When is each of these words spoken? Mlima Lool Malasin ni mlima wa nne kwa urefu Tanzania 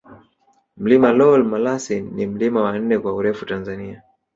Mlima 0.77 1.11
Lool 1.19 1.43
Malasin 1.51 2.11
ni 2.15 2.27
mlima 2.27 2.61
wa 2.63 2.79
nne 2.79 2.99
kwa 2.99 3.13
urefu 3.13 3.45
Tanzania 3.45 4.01